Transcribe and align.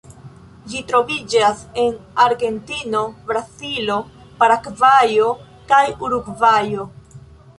Ĝi 0.69 0.79
troviĝas 0.91 1.59
en 1.81 1.91
Argentino, 2.23 3.03
Brazilo, 3.31 3.99
Paragvajo 4.39 5.29
kaj 5.73 5.85
Urugvajo. 6.07 6.87